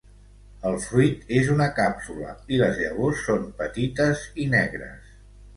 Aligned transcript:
El 0.69 0.77
fruit 0.85 1.27
és 1.41 1.51
una 1.57 1.67
càpsula 1.81 2.31
i 2.55 2.61
les 2.63 2.81
llavors 2.85 3.23
són 3.29 3.47
petites 3.63 4.25
i 4.47 4.49
negres. 4.59 5.17